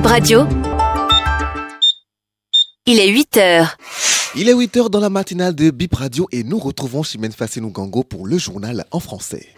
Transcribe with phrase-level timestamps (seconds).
[0.00, 0.46] Bip Radio.
[2.86, 3.76] Il est 8 heures.
[4.34, 7.68] Il est 8 heures dans la matinale de Bip Radio et nous retrouvons Chimène Fassinou
[7.68, 9.48] Gango pour le journal en français.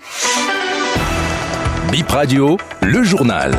[1.92, 3.52] Bip Radio, le journal.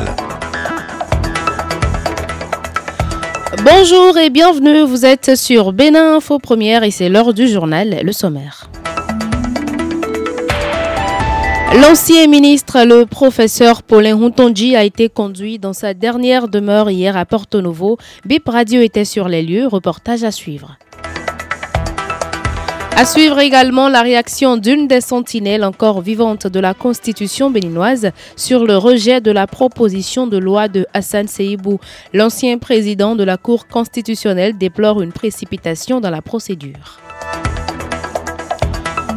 [3.64, 8.12] Bonjour et bienvenue, vous êtes sur Bénin Info Première et c'est l'heure du journal, le
[8.12, 8.68] sommaire.
[11.76, 17.24] L'ancien ministre, le professeur Paulin Huntonji, a été conduit dans sa dernière demeure hier à
[17.24, 17.98] Porto Novo.
[18.24, 20.78] Bip Radio était sur les lieux, reportage à suivre.
[22.96, 28.64] À suivre également la réaction d'une des sentinelles encore vivantes de la Constitution béninoise sur
[28.64, 31.80] le rejet de la proposition de loi de Hassan Seibou.
[32.12, 37.00] L'ancien président de la Cour constitutionnelle déplore une précipitation dans la procédure.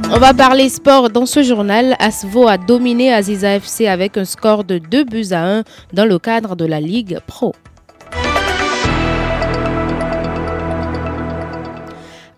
[0.09, 1.97] On va parler sport dans ce journal.
[1.99, 6.17] Asvo a dominé Aziza FC avec un score de 2 buts à 1 dans le
[6.17, 7.53] cadre de la Ligue Pro.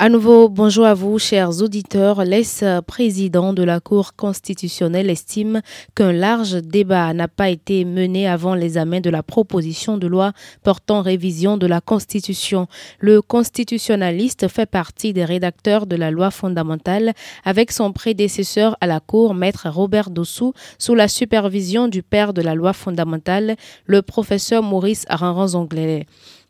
[0.01, 2.23] À nouveau, bonjour à vous, chers auditeurs.
[2.23, 5.59] L'ex-président de la Cour constitutionnelle estime
[5.93, 10.31] qu'un large débat n'a pas été mené avant l'examen de la proposition de loi
[10.63, 12.67] portant révision de la Constitution.
[12.99, 17.11] Le constitutionnaliste fait partie des rédacteurs de la loi fondamentale
[17.43, 22.41] avec son prédécesseur à la Cour, maître Robert Dossou, sous la supervision du père de
[22.41, 26.05] la loi fondamentale, le professeur Maurice Aranranzonglet.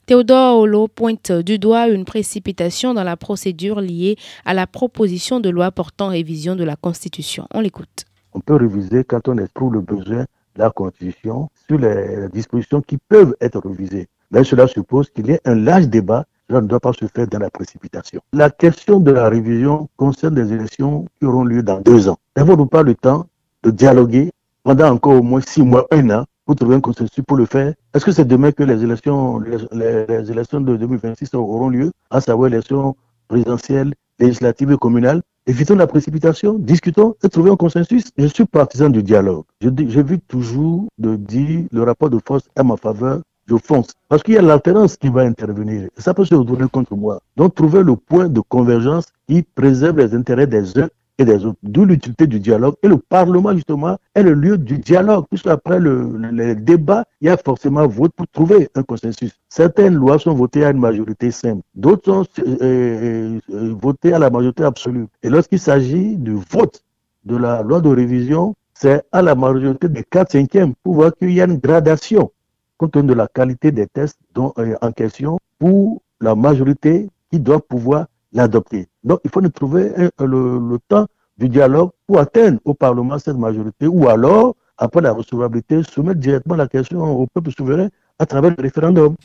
[0.09, 5.51] Théodore Holo pointe du doigt une précipitation dans la procédure liée à la proposition de
[5.51, 7.45] loi portant révision de la Constitution.
[7.53, 8.05] On l'écoute.
[8.33, 10.25] On peut réviser quand on éprouve le besoin de
[10.57, 14.07] la Constitution sur les dispositions qui peuvent être révisées.
[14.31, 17.27] Mais cela suppose qu'il y ait un large débat cela ne doit pas se faire
[17.27, 18.19] dans la précipitation.
[18.33, 22.17] La question de la révision concerne des élections qui auront lieu dans deux ans.
[22.35, 23.27] N'avons-nous pas le temps
[23.61, 24.31] de dialoguer
[24.63, 27.75] pendant encore au moins six mois, un an, pour trouver un consensus pour le faire.
[27.93, 32.49] Est-ce que c'est demain que les élections, les, élections de 2026 auront lieu, à savoir
[32.49, 32.95] les élections
[33.27, 35.21] présidentielles, législatives et communales?
[35.45, 38.05] Évitons la précipitation, discutons et trouvons un consensus.
[38.17, 39.43] Je suis partisan du dialogue.
[39.61, 43.93] J'ai vu toujours de dire le rapport de force est ma faveur, je fonce.
[44.07, 45.89] Parce qu'il y a l'alternance qui va intervenir.
[45.99, 47.21] Ça peut se retourner contre moi.
[47.37, 51.59] Donc, trouver le point de convergence qui préserve les intérêts des uns et des autres.
[51.61, 52.75] D'où l'utilité du dialogue.
[52.81, 57.27] Et le Parlement, justement, est le lieu du dialogue, puisque après le, le, débat, il
[57.27, 59.37] y a forcément vote pour trouver un consensus.
[59.49, 64.19] Certaines lois sont votées à une majorité simple, d'autres sont euh, euh, euh, votées à
[64.19, 65.07] la majorité absolue.
[65.21, 66.81] Et lorsqu'il s'agit du vote
[67.25, 71.33] de la loi de révision, c'est à la majorité des 4 cinquièmes pour voir qu'il
[71.33, 72.31] y a une gradation
[72.77, 77.59] compte tenu de la qualité des tests dont, en question pour la majorité qui doit
[77.59, 78.87] pouvoir l'adopter.
[79.03, 81.07] Donc, il faut nous trouver le, temps
[81.37, 86.55] du dialogue pour atteindre au Parlement cette majorité ou alors, après la recevabilité, soumettre directement
[86.55, 89.15] la question au peuple souverain à travers le référendum.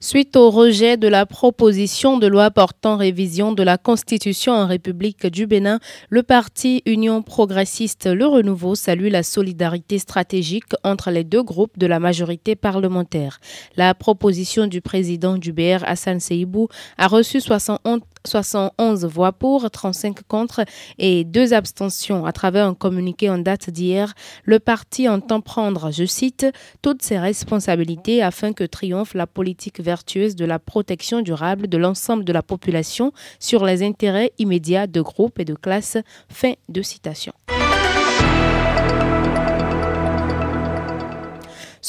[0.00, 5.26] Suite au rejet de la proposition de loi portant révision de la Constitution en République
[5.26, 5.78] du Bénin,
[6.10, 11.86] le parti Union progressiste Le Renouveau salue la solidarité stratégique entre les deux groupes de
[11.86, 13.38] la majorité parlementaire.
[13.76, 16.66] La proposition du président du BR Hassan Seibou
[16.98, 20.64] a reçu 71 71 voix pour, 35 contre
[20.98, 22.24] et deux abstentions.
[22.26, 26.46] À travers un communiqué en date d'hier, le parti entend prendre, je cite,
[26.82, 32.24] toutes ses responsabilités afin que triomphe la politique vertueuse de la protection durable de l'ensemble
[32.24, 35.98] de la population sur les intérêts immédiats de groupes et de classes.
[36.28, 37.32] Fin de citation.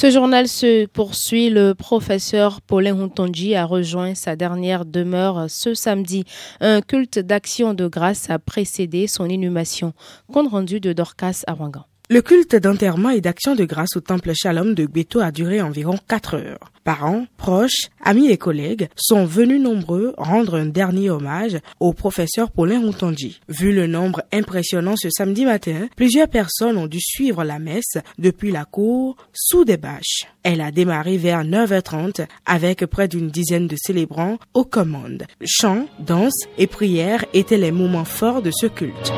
[0.03, 1.50] Ce journal se poursuit.
[1.50, 6.25] Le professeur Paulin Huntonji a rejoint sa dernière demeure ce samedi.
[6.59, 9.94] Un culte d'action de grâce a précédé son inhumation.
[10.28, 11.86] Compte rendu de Dorcas à Wangan.
[12.13, 15.97] Le culte d'enterrement et d'action de grâce au temple Shalom de Gbeto a duré environ
[16.07, 16.72] 4 heures.
[16.84, 22.81] Parents, proches, amis et collègues sont venus nombreux rendre un dernier hommage au professeur Paulin
[22.81, 23.40] Routondi.
[23.50, 28.52] Vu le nombre impressionnant ce samedi matin, plusieurs personnes ont dû suivre la messe depuis
[28.52, 30.28] la cour sous des bâches.
[30.44, 35.23] Elle a démarré vers 9h30 avec près d'une dizaine de célébrants aux commandes.
[35.43, 39.11] Chants, danses et prières étaient les moments forts de ce culte.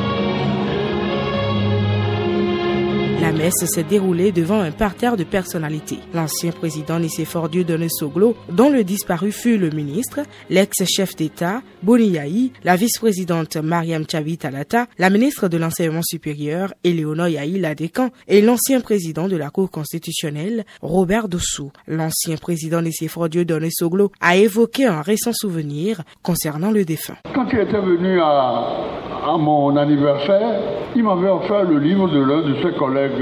[3.45, 5.99] La messe s'est déroulée devant un parterre de personnalités.
[6.15, 12.53] L'ancien président Nicéphore Dieudonné Soglo, dont le disparu fut le ministre, l'ex-chef d'État, Boni Yahi,
[12.63, 18.81] la vice-présidente Mariam Chavi Talata, la ministre de l'Enseignement supérieur, Eleonore Yahi Ladekan, et l'ancien
[18.81, 21.71] président de la Cour constitutionnelle, Robert Dossou.
[21.87, 27.17] L'ancien président Nicéphore Dieudonné Soglo a évoqué un récent souvenir concernant le défunt.
[27.35, 30.61] Quand il était venu à mon anniversaire,
[30.95, 33.21] il m'avait offert le livre de l'un de ses collègues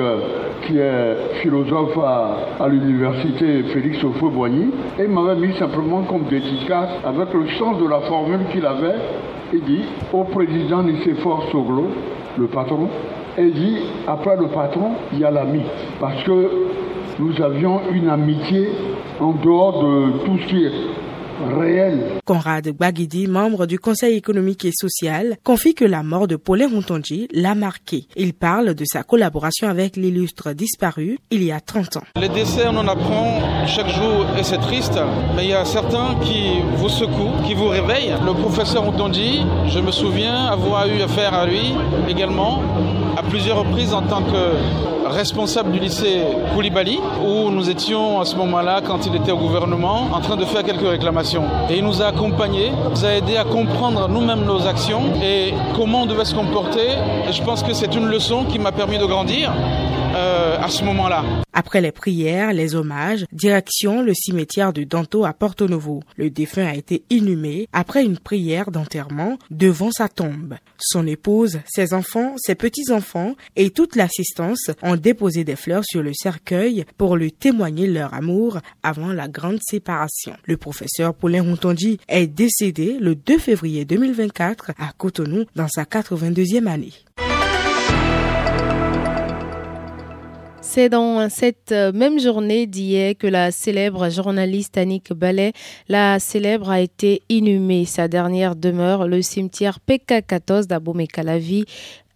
[0.66, 4.70] qui est philosophe à, l'université Félix Houphouët-Boigny,
[5.00, 8.96] et il m'avait mis simplement comme dédicace avec le sens de la formule qu'il avait.
[9.54, 11.88] Il dit au président Nicéphore Soglo,
[12.38, 12.88] le patron,
[13.38, 13.78] et dit
[14.08, 15.62] après le patron, il y a l'ami.
[16.00, 16.50] Parce que
[17.20, 18.70] nous avions une amitié
[19.20, 20.72] en dehors de tout ce qui est
[21.58, 22.20] réel.
[22.26, 27.28] Conrad Gbagidi, membre du Conseil économique et social, confie que la mort de Paulin Rontonji
[27.34, 28.06] l'a marqué.
[28.16, 32.04] Il parle de sa collaboration avec l'illustre disparu il y a 30 ans.
[32.20, 35.00] Les décès, on en apprend chaque jour et c'est triste,
[35.36, 38.16] mais il y a certains qui vous secouent, qui vous réveillent.
[38.26, 41.74] Le professeur Rontonji, je me souviens avoir eu affaire à lui
[42.08, 42.62] également
[43.18, 46.24] à plusieurs reprises en tant que responsable du lycée
[46.56, 50.46] Koulibaly, où nous étions à ce moment-là, quand il était au gouvernement, en train de
[50.46, 51.44] faire quelques réclamations.
[51.70, 56.04] Et il nous a accompagnés, nous a aidé à comprendre nous-mêmes nos actions et comment
[56.04, 56.90] on devait se comporter.
[57.30, 59.52] Et je pense que c'est une leçon qui m'a permis de grandir.
[60.16, 61.24] Euh, à ce moment-là.
[61.54, 66.04] Après les prières, les hommages, direction le cimetière de Danto à Porto Novo.
[66.18, 70.56] Le défunt a été inhumé après une prière d'enterrement devant sa tombe.
[70.78, 76.12] Son épouse, ses enfants, ses petits-enfants et toute l'assistance ont déposé des fleurs sur le
[76.14, 80.34] cercueil pour lui témoigner leur amour avant la grande séparation.
[80.46, 86.68] Le professeur Paulin Rontondi est décédé le 2 février 2024 à Cotonou dans sa 82e
[86.68, 86.94] année.
[90.76, 95.54] C'est dans cette euh, même journée d'hier que la célèbre journaliste Annick Ballet,
[95.88, 97.86] la célèbre, a été inhumée.
[97.86, 101.66] Sa dernière demeure, le cimetière PK14 d'Abomey-Calavi.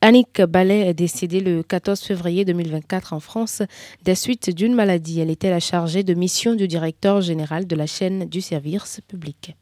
[0.01, 3.61] Annick Ballet est décédée le 14 février 2024 en France
[4.03, 5.19] des suites d'une maladie.
[5.19, 9.55] Elle était la chargée de mission du directeur général de la chaîne du service public.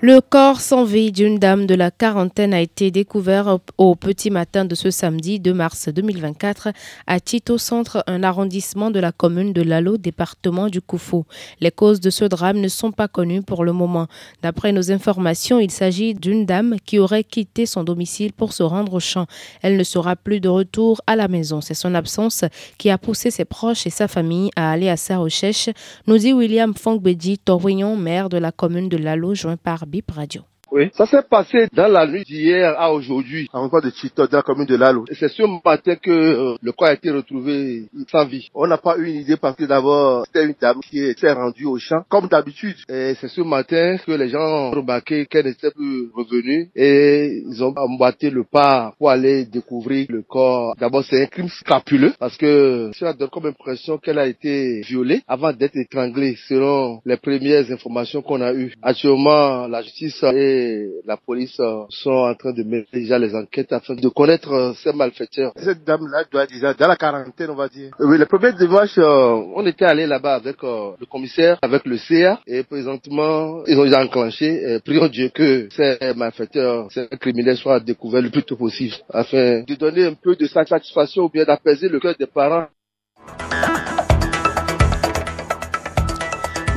[0.00, 4.64] Le corps sans vie d'une dame de la quarantaine a été découvert au petit matin
[4.64, 6.68] de ce samedi 2 mars 2024
[7.08, 11.24] à Tito Centre, un arrondissement de la commune de Lalo, département du Koufou.
[11.58, 14.06] Les causes de ce drame ne sont pas connues pour le moment.
[14.40, 18.94] D'après nos informations, il s'agit d'une dame qui aurait quitté son domicile pour se rendre
[18.94, 19.26] au champ.
[19.62, 21.60] Elle ne sera plus de retour à la maison.
[21.60, 22.44] C'est son absence
[22.78, 25.70] qui a poussé ses proches et sa famille à aller à sa recherche,
[26.06, 30.44] nous dit William Fongbedi Torignon, maire de la commune de Lalo, joint par Bip Radio.
[30.70, 34.36] Oui, ça s'est passé dans la nuit d'hier à aujourd'hui, en encore de Chito, dans
[34.36, 35.04] la commune de Lalo.
[35.10, 38.48] Et c'est ce matin que euh, le corps a été retrouvé sans vie.
[38.54, 41.64] On n'a pas eu une idée parce que d'abord, c'était une dame qui s'est rendue
[41.64, 42.76] au champ, comme d'habitude.
[42.88, 47.64] Et c'est ce matin que les gens ont remarqué qu'elle n'était plus revenue et ils
[47.64, 50.74] ont emboîté le pas pour aller découvrir le corps.
[50.78, 55.22] D'abord, c'est un crime scapuleux parce que ça donne comme impression qu'elle a été violée
[55.26, 58.74] avant d'être étranglée selon les premières informations qu'on a eues.
[58.82, 60.57] Actuellement, la justice est
[61.04, 64.72] la police euh, sont en train de mener déjà les enquêtes afin de connaître euh,
[64.82, 65.52] ces malfaiteurs.
[65.56, 67.90] Cette dame-là doit être déjà dans la quarantaine, on va dire.
[68.00, 72.40] Oui, les premiers dimanches, euh, on était allé là-bas avec le commissaire, avec le CA,
[72.46, 74.78] et présentement, ils ont déjà enclenché.
[74.84, 79.74] prions Dieu que ces malfaiteurs, ces criminels soient découverts le plus tôt possible, afin de
[79.74, 82.66] donner un peu de satisfaction ou bien d'apaiser le cœur des parents.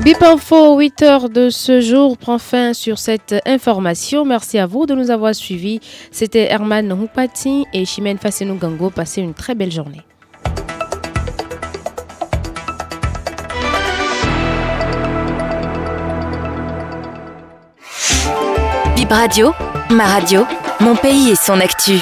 [0.03, 4.25] Bip Info 8 heures de ce jour prend fin sur cette information.
[4.25, 5.80] Merci à vous de nous avoir suivis.
[6.09, 8.89] C'était Herman Houpati et Chimène Fasenou Gango.
[8.89, 10.01] Passez une très belle journée.
[18.96, 19.53] Bip Radio,
[19.91, 20.48] ma radio,
[20.79, 22.00] mon pays et son actu.